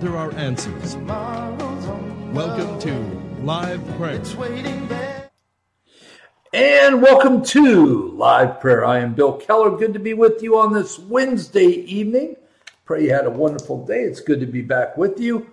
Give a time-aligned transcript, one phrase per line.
[0.00, 0.96] there are answers.
[2.34, 2.92] Welcome to
[3.42, 4.20] Live Prayer.
[6.52, 8.84] And welcome to Live Prayer.
[8.84, 9.76] I am Bill Keller.
[9.78, 12.36] Good to be with you on this Wednesday evening.
[12.84, 14.02] Pray you had a wonderful day.
[14.02, 15.46] It's good to be back with you.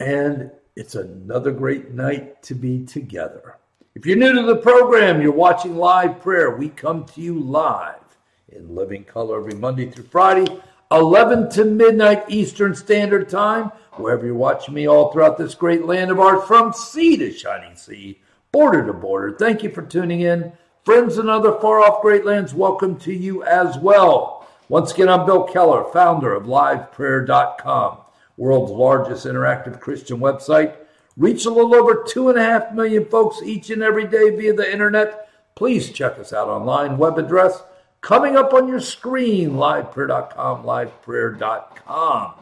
[0.00, 3.56] And it's another great night to be together.
[3.94, 6.54] If you're new to the program, you're watching Live Prayer.
[6.54, 8.18] We come to you live
[8.50, 10.46] in living color every Monday through Friday,
[10.90, 16.10] 11 to midnight Eastern Standard Time, wherever you're watching me all throughout this great land
[16.10, 18.20] of ours, from sea to shining sea
[18.52, 19.36] border to border.
[19.36, 20.52] Thank you for tuning in.
[20.84, 24.46] Friends in other far off great lands, welcome to you as well.
[24.68, 27.98] Once again, I'm Bill Keller, founder of liveprayer.com,
[28.36, 30.76] world's largest interactive Christian website.
[31.16, 34.54] Reach a little over two and a half million folks each and every day via
[34.54, 35.28] the internet.
[35.54, 36.96] Please check us out online.
[36.96, 37.62] Web address
[38.00, 42.34] coming up on your screen, liveprayer.com, liveprayer.com.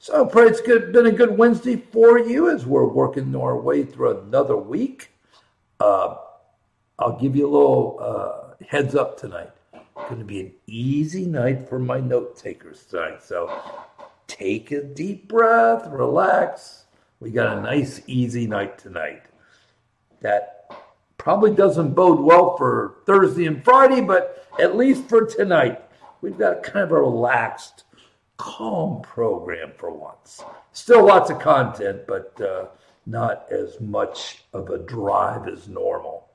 [0.00, 3.84] So pray it's good, been a good Wednesday for you as we're working our way
[3.84, 5.10] through another week.
[5.80, 6.16] Uh,
[6.98, 9.50] I'll give you a little uh, heads up tonight.
[9.72, 13.22] It's going to be an easy night for my note takers tonight.
[13.22, 13.52] So
[14.28, 16.84] take a deep breath, relax.
[17.20, 19.22] We got a nice, easy night tonight.
[20.20, 20.57] That
[21.18, 25.82] probably doesn't bode well for Thursday and Friday, but at least for tonight,
[26.22, 27.84] we've got kind of a relaxed
[28.36, 30.42] calm program for once.
[30.72, 32.66] Still lots of content, but uh,
[33.04, 36.28] not as much of a drive as normal.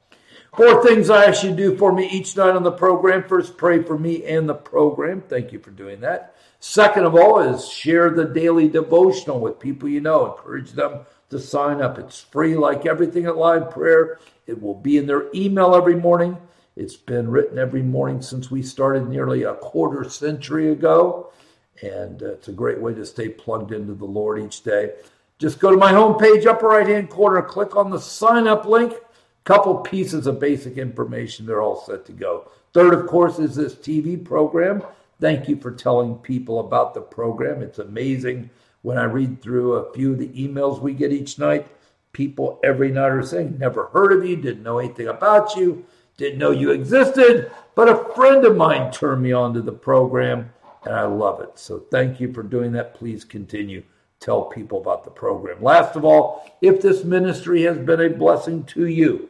[0.55, 3.23] Four things I ask you to do for me each night on the program.
[3.23, 5.23] First, pray for me and the program.
[5.27, 6.35] Thank you for doing that.
[6.59, 10.31] Second of all, is share the daily devotional with people you know.
[10.31, 10.99] Encourage them
[11.33, 11.99] to sign up.
[11.99, 14.19] It's free, like everything at Live Prayer.
[14.47, 16.37] It will be in their email every morning.
[16.75, 21.31] It's been written every morning since we started nearly a quarter century ago.
[21.81, 24.93] And uh, it's a great way to stay plugged into the Lord each day.
[25.39, 28.93] Just go to my homepage, upper right hand corner, click on the sign up link.
[29.43, 31.45] Couple pieces of basic information.
[31.45, 32.49] They're all set to go.
[32.73, 34.81] Third, of course, is this TV program.
[35.19, 37.61] Thank you for telling people about the program.
[37.61, 38.49] It's amazing
[38.83, 41.67] when I read through a few of the emails we get each night.
[42.11, 45.83] People every night are saying, Never heard of you, didn't know anything about you,
[46.17, 50.51] didn't know you existed, but a friend of mine turned me on to the program
[50.85, 51.57] and I love it.
[51.57, 52.93] So thank you for doing that.
[52.93, 53.83] Please continue.
[54.19, 55.61] Tell people about the program.
[55.61, 59.29] Last of all, if this ministry has been a blessing to you,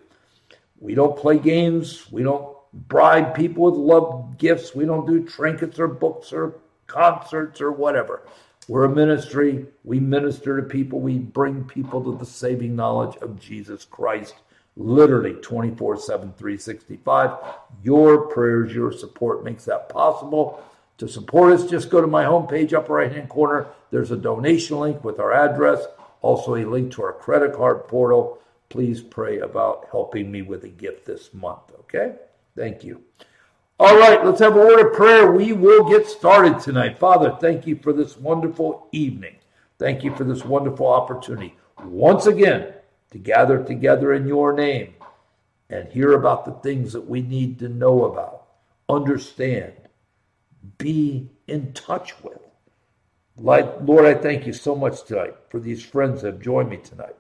[0.80, 2.12] we don't play games.
[2.12, 4.76] We don't bribe people with love gifts.
[4.76, 8.24] We don't do trinkets or books or concerts or whatever.
[8.68, 9.66] We're a ministry.
[9.84, 11.00] We minister to people.
[11.00, 14.36] We bring people to the saving knowledge of Jesus Christ,
[14.78, 17.32] literally 24 7, 365.
[17.84, 20.64] Your prayers, your support makes that possible.
[21.00, 23.68] To support us, just go to my homepage, upper right hand corner.
[23.92, 25.86] There's a donation link with our address,
[26.22, 28.40] also a link to our credit card portal.
[28.70, 32.16] Please pray about helping me with a gift this month, okay?
[32.56, 33.04] Thank you.
[33.84, 35.30] All right, let's have a word of prayer.
[35.30, 36.98] We will get started tonight.
[36.98, 39.36] Father, thank you for this wonderful evening.
[39.78, 42.76] Thank you for this wonderful opportunity once again
[43.12, 44.94] to gather together in your name
[45.70, 48.46] and hear about the things that we need to know about,
[48.88, 49.74] understand,
[50.78, 52.40] be in touch with.
[53.36, 57.18] Lord, I thank you so much tonight for these friends that have joined me tonight,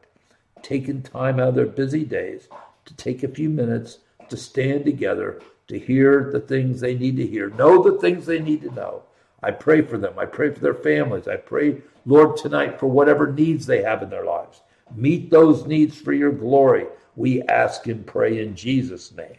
[0.61, 2.47] taking time out of their busy days
[2.85, 3.97] to take a few minutes
[4.29, 8.39] to stand together to hear the things they need to hear, know the things they
[8.39, 9.03] need to know.
[9.41, 10.17] I pray for them.
[10.17, 11.27] I pray for their families.
[11.27, 14.61] I pray, Lord, tonight for whatever needs they have in their lives.
[14.95, 16.85] Meet those needs for your glory.
[17.15, 19.37] We ask and pray in Jesus' name.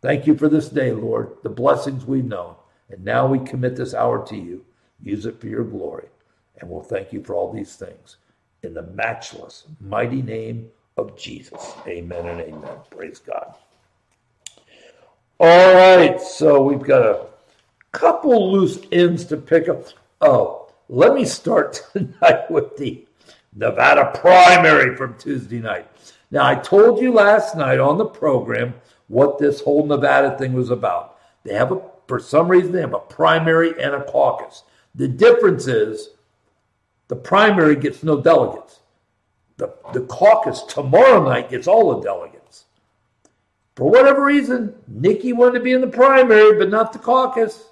[0.00, 2.54] Thank you for this day, Lord, the blessings we've known.
[2.88, 4.64] And now we commit this hour to you.
[5.02, 6.08] Use it for your glory.
[6.58, 8.16] And we'll thank you for all these things.
[8.62, 11.74] In the matchless, mighty name of Jesus.
[11.86, 12.78] Amen and amen.
[12.90, 13.54] Praise God.
[15.38, 17.26] All right, so we've got a
[17.92, 19.84] couple loose ends to pick up.
[20.20, 23.06] Oh, let me start tonight with the
[23.54, 25.86] Nevada primary from Tuesday night.
[26.30, 28.74] Now, I told you last night on the program
[29.08, 31.18] what this whole Nevada thing was about.
[31.44, 34.62] They have a for some reason, they have a primary and a caucus.
[34.94, 36.10] The difference is
[37.08, 38.80] the primary gets no delegates.
[39.56, 42.35] The, the caucus tomorrow night gets all the delegates.
[43.76, 47.62] For whatever reason, Nikki wanted to be in the primary, but not the caucus.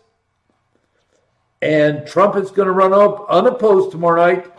[1.62, 4.52] And Trump is going to run up unopposed tomorrow night,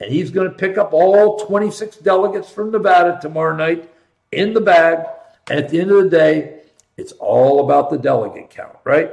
[0.00, 3.88] and he's going to pick up all 26 delegates from Nevada tomorrow night
[4.32, 5.06] in the bag.
[5.48, 6.62] And at the end of the day,
[6.96, 9.12] it's all about the delegate count, right?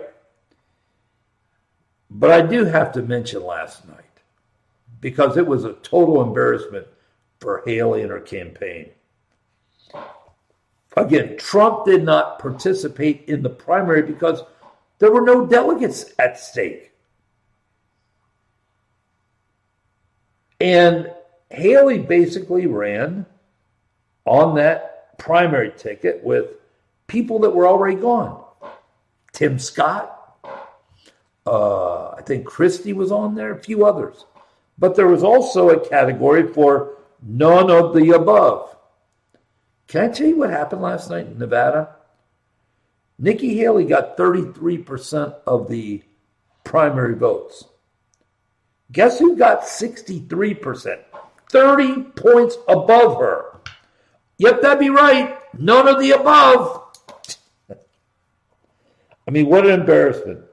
[2.09, 3.95] But I do have to mention last night
[5.01, 6.87] because it was a total embarrassment
[7.39, 8.89] for Haley and her campaign.
[10.95, 14.41] Again, Trump did not participate in the primary because
[14.99, 16.91] there were no delegates at stake.
[20.61, 21.11] And
[21.49, 23.25] Haley basically ran
[24.25, 26.51] on that primary ticket with
[27.07, 28.43] people that were already gone.
[29.33, 30.37] Tim Scott,
[31.45, 34.25] uh, I think Christie was on there, a few others.
[34.77, 38.74] But there was also a category for none of the above.
[39.87, 41.95] Can I tell you what happened last night in Nevada?
[43.17, 46.03] Nikki Haley got 33% of the
[46.63, 47.65] primary votes.
[48.91, 50.99] Guess who got 63%?
[51.49, 53.59] 30 points above her.
[54.37, 55.37] Yep, that'd be right.
[55.57, 56.81] None of the above.
[59.27, 60.43] I mean, what an embarrassment.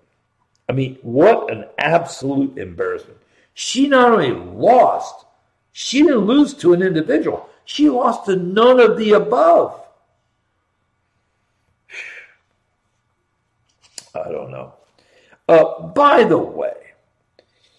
[0.68, 3.18] I mean, what an absolute embarrassment.
[3.54, 5.26] She not only lost,
[5.72, 9.80] she didn't lose to an individual, she lost to none of the above.
[14.14, 14.74] I don't know.
[15.48, 16.74] Uh, by the way,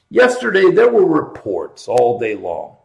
[0.09, 2.75] yesterday there were reports all day long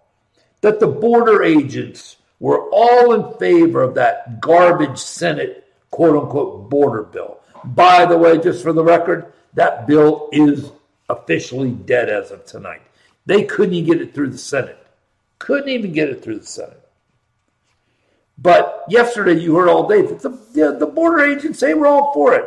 [0.61, 7.03] that the border agents were all in favor of that garbage Senate quote unquote border
[7.03, 7.41] bill.
[7.65, 10.71] By the way, just for the record, that bill is
[11.09, 12.83] officially dead as of tonight.
[13.27, 14.79] They couldn't even get it through the Senate.
[15.39, 16.78] Couldn't even get it through the Senate.
[18.41, 22.35] But yesterday you heard all day that the, the, border agents say we're all for
[22.35, 22.45] it.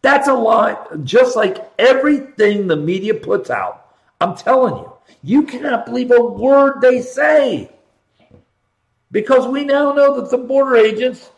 [0.00, 0.76] That's a lie.
[1.04, 4.92] Just like everything the media puts out, I'm telling you,
[5.22, 7.70] you cannot believe a word they say.
[9.10, 11.30] Because we now know that the border agents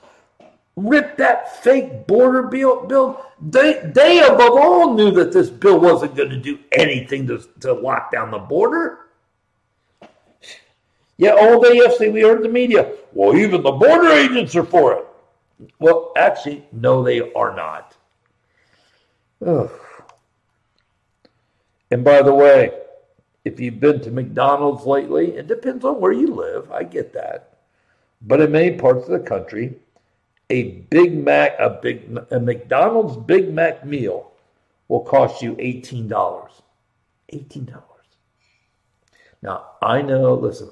[0.77, 2.87] ripped that fake border bill.
[2.87, 3.25] bill.
[3.41, 7.73] They, they above all knew that this bill wasn't going to do anything to, to
[7.73, 9.06] lock down the border.
[11.19, 12.93] Yeah, all day yesterday we heard the media.
[13.13, 15.07] Well, even the border agents are for it.
[15.79, 17.97] Well, actually, no, they are not.
[19.45, 19.71] Ugh.
[21.91, 22.73] And by the way,
[23.45, 26.71] if you've been to McDonald's lately, it depends on where you live.
[26.71, 27.59] I get that.
[28.23, 29.77] But in many parts of the country,
[30.51, 34.33] a Big Mac, a big a McDonald's Big Mac meal
[34.89, 36.09] will cost you $18.
[37.33, 37.83] $18.
[39.43, 40.71] Now, I know, listen,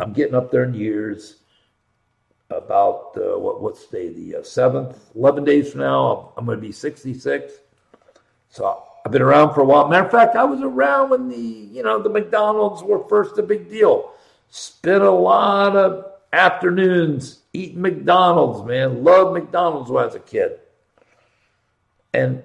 [0.00, 1.36] I'm getting up there in years.
[2.50, 6.58] About uh, what what's day the uh, seventh, eleven days from now, I'm, I'm going
[6.58, 7.52] to be 66.
[8.48, 9.86] So I've been around for a while.
[9.86, 13.44] Matter of fact, I was around when the you know the McDonald's were first a
[13.44, 14.10] big deal.
[14.48, 19.02] Spent a lot of afternoons eating McDonald's, man.
[19.04, 20.58] Loved McDonald's when I was a kid.
[22.12, 22.42] And,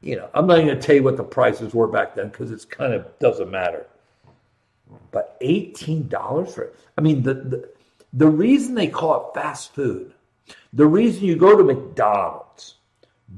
[0.00, 2.50] you know, I'm not going to tell you what the prices were back then because
[2.50, 3.86] it's kind of doesn't matter.
[5.10, 6.76] But $18 for it.
[6.96, 7.68] I mean, the, the,
[8.12, 10.14] the reason they call it fast food,
[10.72, 12.76] the reason you go to McDonald's,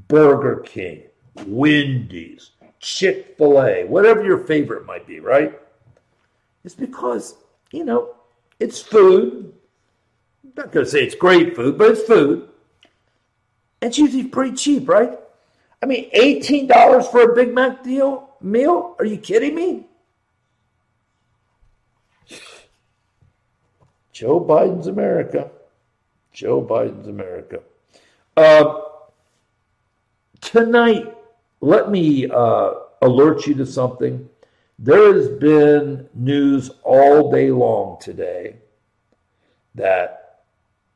[0.08, 1.02] Burger King,
[1.46, 5.58] Wendy's, Chick fil A, whatever your favorite might be, right?
[6.64, 7.34] It's because,
[7.72, 8.14] you know,
[8.58, 9.52] it's food
[10.56, 12.48] not going to say it's great food, but it's food.
[13.80, 15.18] And it's usually pretty cheap, right?
[15.82, 18.94] I mean, $18 for a Big Mac deal meal?
[18.98, 19.86] Are you kidding me?
[24.20, 25.50] Joe Biden's America.
[26.30, 27.60] Joe Biden's America.
[28.36, 28.80] Uh,
[30.42, 31.16] tonight,
[31.62, 34.28] let me uh, alert you to something.
[34.78, 38.56] There has been news all day long today
[39.74, 40.42] that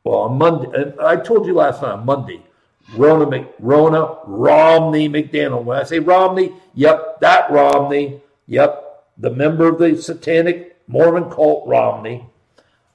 [0.05, 2.43] well, on Monday, and I told you last night, Monday,
[2.91, 5.65] Ronna, Mc, Ronna Romney McDaniel.
[5.65, 11.67] When I say Romney, yep, that Romney, yep, the member of the satanic Mormon cult
[11.67, 12.27] Romney.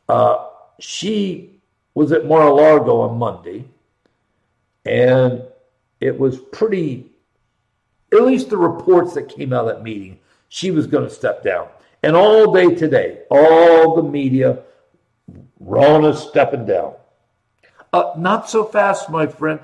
[0.09, 0.47] Uh,
[0.79, 1.61] she
[1.93, 3.65] was at Mar-a-Lago on Monday,
[4.85, 5.43] and
[6.01, 7.11] it was pretty,
[8.11, 11.43] at least the reports that came out of that meeting, she was going to step
[11.43, 11.67] down.
[12.01, 14.59] And all day today, all the media,
[15.59, 16.93] Ronna's stepping down.
[17.93, 19.59] Uh, not so fast, my friend.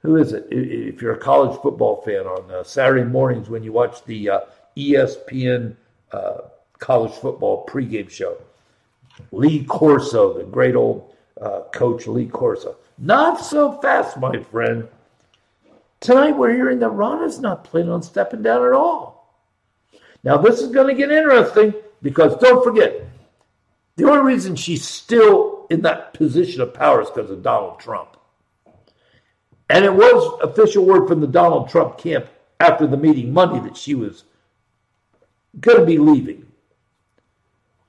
[0.00, 0.46] Who is it?
[0.50, 4.40] If you're a college football fan, on uh, Saturday mornings when you watch the uh,
[4.76, 5.76] ESPN
[6.12, 6.38] uh,
[6.78, 8.36] college football pregame show,
[9.30, 12.76] Lee Corso, the great old uh, coach Lee Corso.
[12.98, 14.88] Not so fast, my friend.
[16.00, 19.38] Tonight we're hearing that Ronna's not planning on stepping down at all.
[20.24, 23.06] Now this is going to get interesting because don't forget,
[23.96, 28.16] the only reason she's still in that position of power is because of Donald Trump.
[29.70, 32.26] And it was official word from the Donald Trump camp
[32.60, 34.24] after the meeting Monday that she was
[35.60, 36.46] going to be leaving.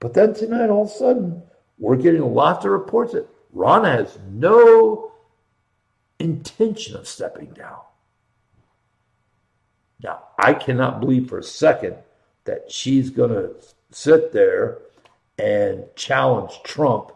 [0.03, 1.41] But then tonight, all of a sudden,
[1.79, 5.13] we're getting lots of reports that Ronna has no
[6.19, 7.79] intention of stepping down.
[10.03, 11.95] Now, I cannot believe for a second
[12.43, 13.55] that she's going to
[13.91, 14.79] sit there
[15.39, 17.13] and challenge Trump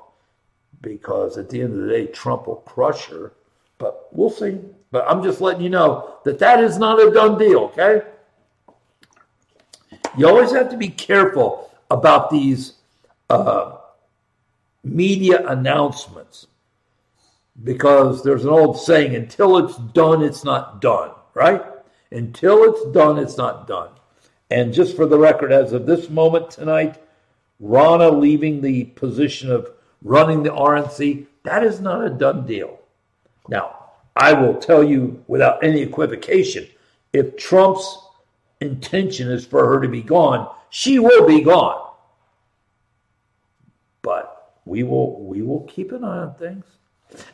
[0.79, 3.34] because at the end of the day, Trump will crush her.
[3.79, 4.60] But we'll see.
[4.91, 8.03] But I'm just letting you know that that is not a done deal, okay?
[10.17, 12.76] You always have to be careful about these
[13.29, 13.77] uh,
[14.84, 16.48] media announcements
[17.63, 21.63] because there's an old saying until it's done, it's not done, right?
[22.12, 23.89] Until it's done, it's not done.
[24.50, 27.01] And just for the record, as of this moment tonight,
[27.62, 29.72] Ronna leaving the position of
[30.03, 32.79] running the RNC, that is not a done deal.
[33.50, 36.67] Now, I will tell you without any equivocation
[37.13, 38.00] if Trump's
[38.62, 41.87] intention is for her to be gone, she will be gone.
[44.67, 46.65] We will we will keep an eye on things.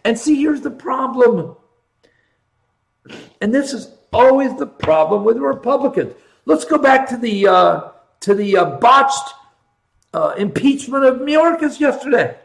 [0.04, 1.56] And see, here's the problem.
[3.42, 6.14] And this is always the problem with Republicans.
[6.46, 7.90] Let's go back to the uh,
[8.22, 9.34] to the uh, botched
[10.14, 12.38] uh, impeachment of Mayorkas yesterday.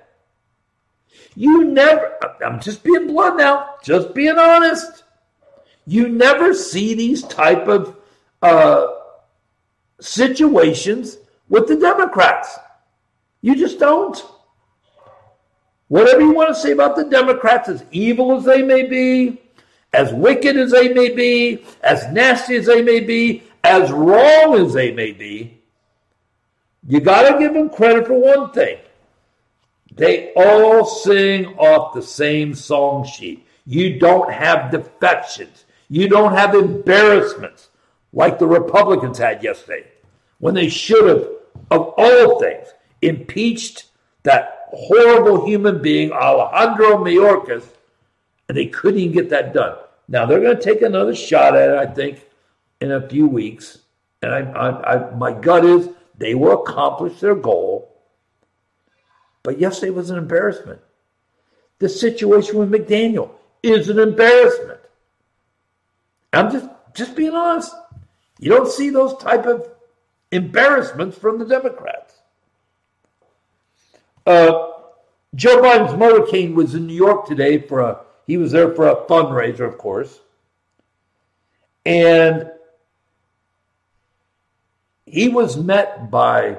[1.35, 2.17] You never.
[2.45, 3.75] I'm just being blunt now.
[3.85, 5.05] Just being honest.
[5.87, 7.97] You never see these type of
[8.43, 8.87] uh,
[10.01, 11.19] situations
[11.49, 12.59] with the Democrats.
[13.41, 14.23] You just don't.
[15.89, 19.41] Whatever you want to say about the Democrats, as evil as they may be,
[19.93, 24.75] as wicked as they may be, as nasty as they may be, as wrong as
[24.75, 25.59] they may be,
[26.87, 28.79] you got to give them credit for one thing.
[29.95, 33.47] They all sing off the same song sheet.
[33.67, 35.65] You don't have defections.
[35.89, 37.69] You don't have embarrassments
[38.13, 39.87] like the Republicans had yesterday
[40.39, 41.29] when they should have,
[41.71, 42.69] of all things,
[43.03, 43.87] impeached
[44.23, 47.65] that horrible human being, Alejandro Mayorkas,
[48.49, 49.77] and they couldn't even get that done.
[50.09, 52.25] Now they're going to take another shot at it, I think,
[52.81, 53.79] in a few weeks.
[54.23, 57.95] And I, I, I, my gut is they will accomplish their goal.
[59.43, 60.81] But yesterday was an embarrassment.
[61.79, 63.31] The situation with McDaniel
[63.63, 64.81] is an embarrassment.
[66.33, 67.73] I'm just just being honest.
[68.39, 69.69] You don't see those type of
[70.33, 72.08] embarrassments from the Democrats.
[74.27, 74.69] Uh,
[75.35, 78.01] Joe Biden's motorcade was in New York today for a.
[78.27, 80.21] He was there for a fundraiser, of course,
[81.87, 82.51] and
[85.07, 86.59] he was met by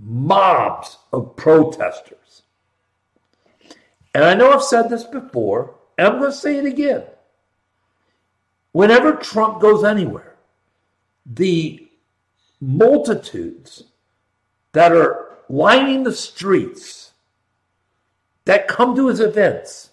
[0.00, 2.42] mobs of protesters.
[4.14, 7.02] And I know I've said this before, and I'm going to say it again.
[8.72, 10.36] Whenever Trump goes anywhere,
[11.26, 11.88] the
[12.60, 13.84] multitudes
[14.72, 17.12] that are lining the streets
[18.44, 19.90] that come to his events.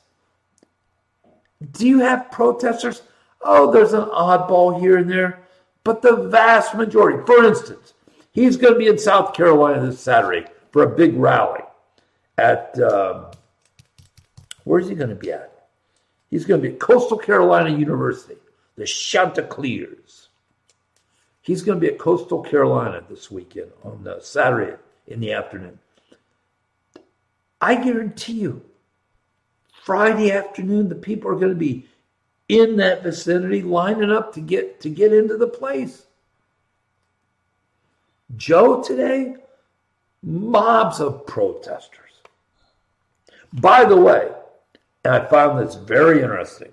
[1.71, 3.01] Do you have protesters?
[3.41, 5.39] Oh, there's an oddball here and there,
[5.83, 7.93] but the vast majority, for instance,
[8.31, 11.61] he's going to be in South Carolina this Saturday for a big rally
[12.37, 13.27] at, um,
[14.63, 15.67] where's he going to be at?
[16.29, 18.37] He's going to be at Coastal Carolina University,
[18.75, 20.29] the Chanticleers.
[21.41, 24.77] He's going to be at Coastal Carolina this weekend on uh, Saturday
[25.11, 25.77] in the afternoon.
[27.59, 28.63] I guarantee you,
[29.83, 31.87] Friday afternoon, the people are going to be
[32.49, 36.05] in that vicinity lining up to get to get into the place.
[38.35, 39.35] Joe today,
[40.23, 42.11] mobs of protesters.
[43.53, 44.29] By the way,
[45.03, 46.71] and I found this very interesting.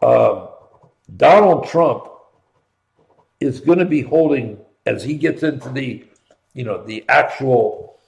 [0.00, 0.48] Um,
[1.16, 2.08] Donald Trump
[3.40, 6.04] is going to be holding as he gets into the
[6.58, 8.00] you know, the actual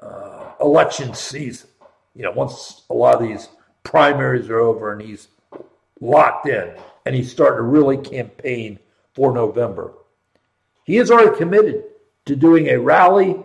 [0.00, 1.70] uh, election season.
[2.16, 3.48] You know, once a lot of these
[3.84, 5.28] primaries are over and he's
[6.00, 6.74] locked in
[7.06, 8.80] and he's starting to really campaign
[9.14, 9.92] for November.
[10.82, 11.84] He has already committed
[12.26, 13.36] to doing a rally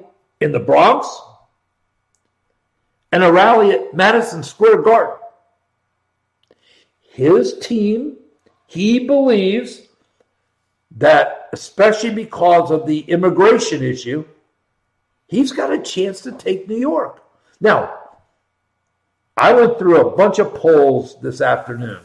[0.42, 1.08] in the Bronx
[3.12, 5.18] and a rally at Madison Square Garden.
[7.00, 8.18] His team,
[8.66, 9.84] he believes
[10.98, 14.26] that, especially because of the immigration issue,
[15.28, 17.24] he's got a chance to take New York.
[17.62, 17.94] Now,
[19.38, 22.02] I went through a bunch of polls this afternoon,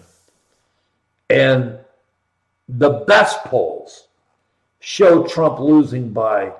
[1.30, 1.78] and
[2.68, 4.08] the best polls
[4.80, 6.52] show Trump losing by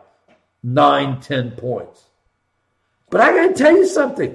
[0.62, 2.04] nine, ten points.
[3.10, 4.34] But I got to tell you something.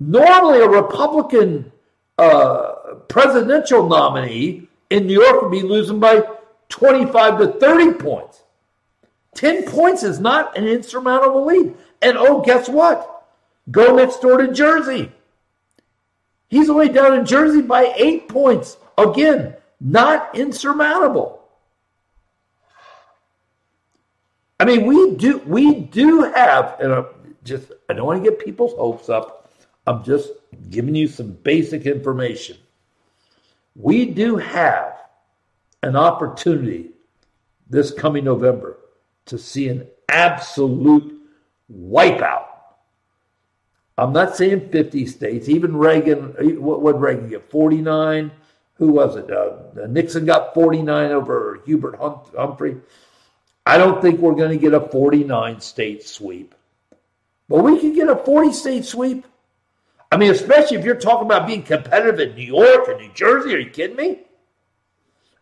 [0.00, 1.72] Normally, a Republican
[2.16, 2.72] uh,
[3.08, 6.22] presidential nominee in New York would be losing by
[6.68, 8.42] 25 to 30 points.
[9.34, 11.74] 10 points is not an insurmountable lead.
[12.02, 13.26] And oh, guess what?
[13.70, 15.12] Go next door to Jersey.
[16.48, 18.76] He's only down in Jersey by eight points.
[18.96, 21.38] Again, not insurmountable.
[24.60, 27.06] I mean, we do we do have, and I'm
[27.44, 29.52] just I don't want to get people's hopes up.
[29.86, 30.30] I'm just
[30.70, 32.56] giving you some basic information.
[33.76, 34.97] We do have
[35.82, 36.90] an opportunity
[37.70, 38.78] this coming November
[39.26, 41.20] to see an absolute
[41.72, 42.46] wipeout.
[43.96, 45.48] I'm not saying 50 states.
[45.48, 47.50] Even Reagan, what would Reagan get?
[47.50, 48.30] 49?
[48.74, 49.30] Who was it?
[49.30, 52.76] Uh, Nixon got 49 over Hubert Humphrey.
[53.66, 56.54] I don't think we're going to get a 49 state sweep,
[57.48, 59.26] but we can get a 40 state sweep.
[60.10, 63.54] I mean, especially if you're talking about being competitive in New York and New Jersey.
[63.54, 64.20] Are you kidding me?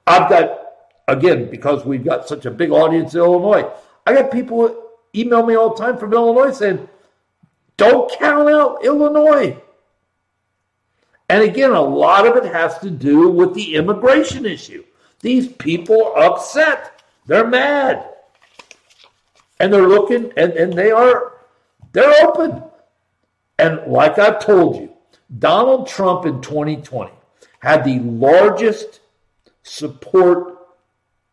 [0.07, 0.61] I've got,
[1.09, 3.69] again, because we've got such a big audience in Illinois,
[4.07, 4.85] I got people
[5.15, 6.89] email me all the time from Illinois saying,
[7.77, 9.61] don't count out Illinois.
[11.29, 14.85] And again, a lot of it has to do with the immigration issue.
[15.21, 17.03] These people are upset.
[17.27, 18.09] They're mad.
[19.59, 21.33] And they're looking and, and they are
[21.93, 22.63] they're open.
[23.59, 24.93] And like I've told you,
[25.39, 27.11] Donald Trump in 2020
[27.61, 29.01] had the largest
[29.67, 30.59] support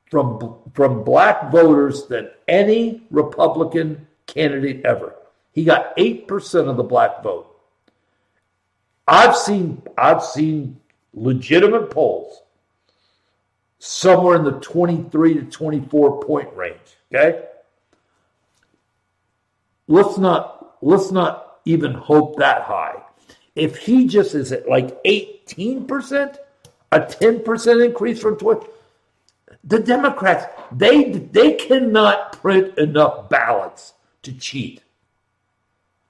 [0.10, 5.16] from, from black voters than any Republican candidate ever.
[5.52, 7.50] He got 8% of the black vote.
[9.08, 10.80] I've seen I've seen
[11.14, 12.42] legitimate polls
[13.80, 16.78] somewhere in the 23 to 24 point range,
[17.14, 17.44] okay?
[19.88, 23.02] Let's not let's not even hope that high.
[23.56, 26.38] If he just is at like 18%,
[26.94, 28.68] a 10% increase from 20,
[29.64, 34.84] the Democrats, they they cannot print enough ballots to cheat.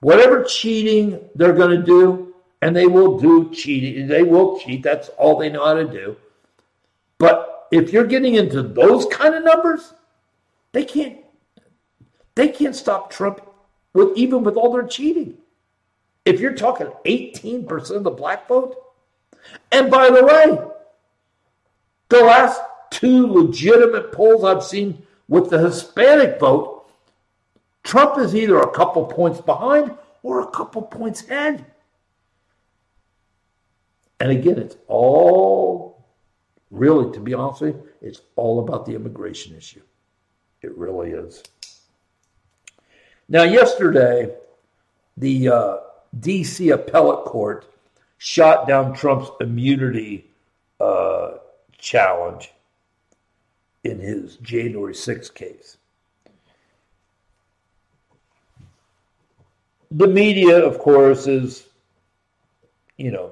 [0.02, 4.84] Whatever cheating they're going to do, and they will do cheating, they will cheat.
[4.84, 6.18] That's all they know how to do.
[7.18, 9.94] But if you're getting into those kind of numbers,
[10.74, 11.20] they can't
[12.36, 13.42] they can't stop Trump
[13.94, 15.38] with even with all their cheating.
[16.26, 18.83] If you're talking 18% of the black vote,
[19.72, 20.58] and by the way,
[22.10, 26.74] the last two legitimate polls I've seen with the Hispanic vote
[27.84, 31.66] Trump is either a couple points behind or a couple points ahead.
[34.20, 36.06] And again, it's all
[36.72, 39.82] really, to be honest with you, it's all about the immigration issue.
[40.62, 41.44] It really is.
[43.28, 44.34] Now, yesterday,
[45.18, 45.78] the uh,
[46.20, 46.70] D.C.
[46.70, 47.73] appellate court
[48.24, 50.26] shot down Trump's immunity
[50.80, 51.34] uh,
[51.78, 52.52] challenge
[53.84, 55.78] in his January 6th case.
[59.94, 61.68] the media, of course, is,
[62.98, 63.32] you know,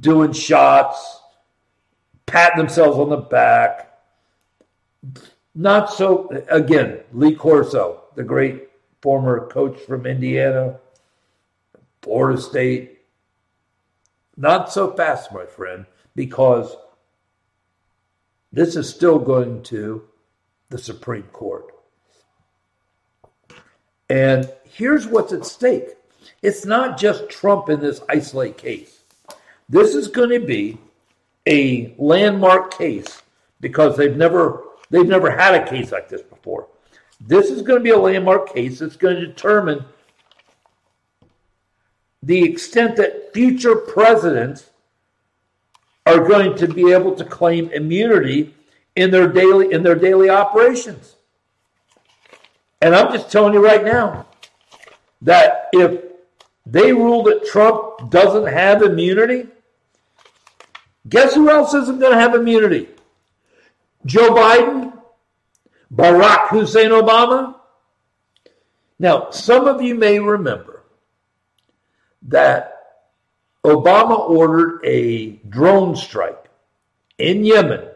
[0.00, 1.20] doing shots,
[2.26, 3.92] patting themselves on the back.
[5.54, 8.68] Not so, again, Lee Corso, the great
[9.02, 10.80] former coach from Indiana,
[12.02, 12.93] Florida State.
[14.36, 16.76] Not so fast, my friend, because
[18.52, 20.04] this is still going to
[20.70, 21.66] the Supreme Court.
[24.08, 25.90] And here's what's at stake
[26.42, 29.02] it's not just Trump in this isolated case.
[29.68, 30.78] This is going to be
[31.46, 33.22] a landmark case
[33.60, 36.68] because they've never they've never had a case like this before.
[37.20, 39.84] This is going to be a landmark case that's going to determine
[42.24, 44.70] the extent that future presidents
[46.06, 48.54] are going to be able to claim immunity
[48.96, 51.16] in their daily in their daily operations.
[52.80, 54.26] And I'm just telling you right now
[55.22, 56.02] that if
[56.64, 59.48] they rule that Trump doesn't have immunity,
[61.08, 62.88] guess who else isn't going to have immunity?
[64.06, 64.98] Joe Biden,
[65.92, 67.56] Barack Hussein Obama.
[68.98, 70.73] Now, some of you may remember
[72.24, 72.74] that
[73.64, 76.50] Obama ordered a drone strike
[77.18, 77.88] in Yemen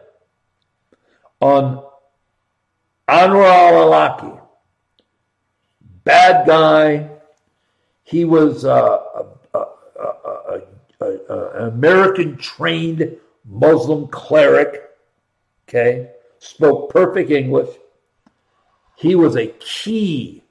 [1.41, 1.83] on
[3.07, 4.41] Anwar al-Awlaki,
[6.03, 7.09] bad guy.
[8.03, 8.99] He was uh,
[10.99, 14.89] an American trained Muslim cleric.
[15.67, 17.69] Okay, spoke perfect English.
[18.95, 20.43] He was a key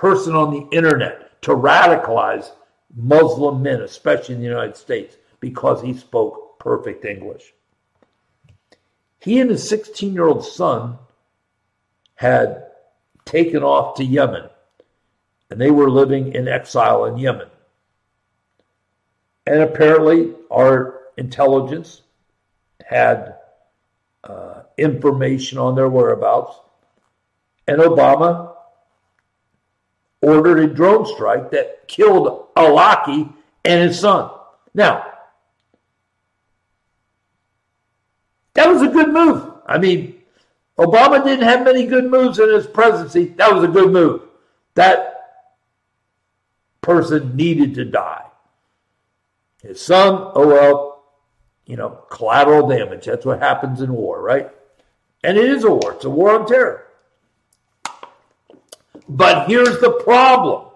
[0.00, 2.52] person on the internet to radicalize
[2.96, 7.52] Muslim men, especially in the United States, because he spoke perfect English.
[9.18, 10.96] He and his 16 year old son
[12.14, 12.64] had
[13.26, 14.48] taken off to Yemen,
[15.50, 17.48] and they were living in exile in Yemen.
[19.46, 22.00] And apparently, our intelligence
[22.86, 23.34] had
[24.24, 26.58] uh, information on their whereabouts.
[27.68, 28.49] And Obama
[30.22, 33.32] ordered a drone strike that killed Awlaki
[33.64, 34.30] and his son.
[34.74, 35.06] Now,
[38.54, 39.52] that was a good move.
[39.66, 40.20] I mean,
[40.78, 43.26] Obama didn't have many good moves in his presidency.
[43.36, 44.22] That was a good move.
[44.74, 45.10] That
[46.80, 48.24] person needed to die.
[49.62, 51.04] His son, oh well,
[51.66, 53.04] you know, collateral damage.
[53.04, 54.50] That's what happens in war, right?
[55.22, 55.92] And it is a war.
[55.92, 56.86] It's a war on terror.
[59.10, 60.66] But here's the problem.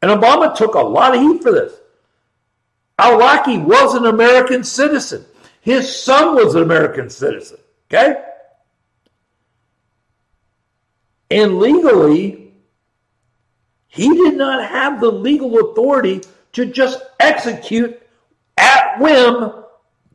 [0.00, 1.74] And Obama took a lot of heat for this.
[2.98, 5.26] Awlaki was an American citizen.
[5.60, 7.58] His son was an American citizen.
[7.90, 8.22] Okay?
[11.30, 12.54] And legally,
[13.86, 18.00] he did not have the legal authority to just execute
[18.56, 19.52] at whim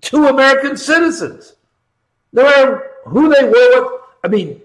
[0.01, 1.53] two American citizens.
[2.33, 4.61] No matter who they were I mean,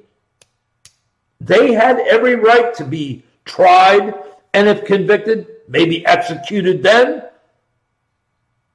[1.46, 4.14] they had every right to be tried
[4.54, 7.24] and, if convicted, maybe executed then,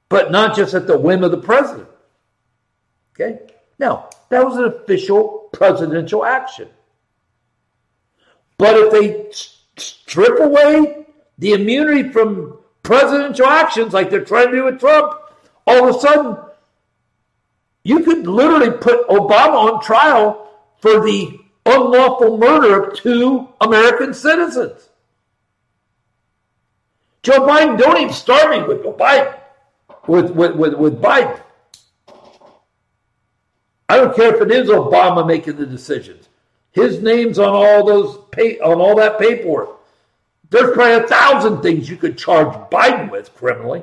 [0.08, 1.88] but not just at the whim of the president.
[3.14, 3.40] Okay?
[3.78, 6.68] Now, that was an official presidential action.
[8.58, 9.30] But if they
[9.76, 11.06] strip away
[11.38, 15.12] the immunity from presidential actions like they're trying to do with Trump,
[15.66, 16.36] all of a sudden,
[17.84, 20.50] you could literally put Obama on trial
[20.80, 24.88] for the unlawful murder of two American citizens.
[27.22, 29.38] Joe Biden, don't even start me with Biden,
[30.06, 31.40] with, with, with, with Biden.
[33.88, 36.28] I don't care if it is Obama making the decisions.
[36.72, 39.70] His name's on all those pay, on all that paperwork.
[40.50, 43.82] There's probably a thousand things you could charge Biden with criminally.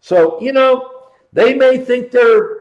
[0.00, 2.58] So, you know, they may think they're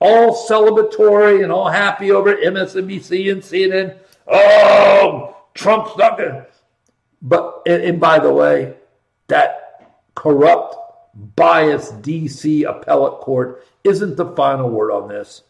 [0.00, 3.98] all celebratory and all happy over MSNBC and CNN.
[4.26, 6.46] Oh, Trump's not going to.
[7.22, 8.74] But, and, and by the way,
[9.28, 10.76] that corrupt,
[11.36, 15.42] biased DC appellate court isn't the final word on this.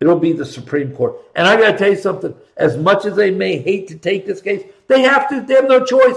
[0.00, 1.16] It'll be the Supreme Court.
[1.36, 2.34] And I got to tell you something.
[2.56, 5.42] As much as they may hate to take this case, they have to.
[5.42, 6.16] They have no choice.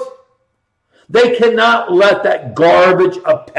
[1.10, 3.54] They cannot let that garbage appellate